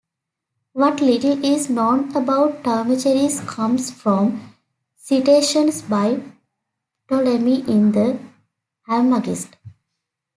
What 0.73 0.99
little 0.99 1.45
is 1.45 1.69
known 1.69 2.15
about 2.15 2.63
Timocharis 2.63 3.45
comes 3.47 3.91
from 3.91 4.55
citations 4.95 5.83
by 5.83 6.23
Ptolemy 7.07 7.59
in 7.69 7.91
the 7.91 8.19
"Almagest". 8.89 9.51